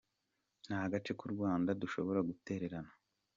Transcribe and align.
Nta 0.65 0.79
gace 0.91 1.11
k’u 1.19 1.27
Rwanda 1.33 1.77
dushobora 1.81 2.19
gutererana. 2.29 2.91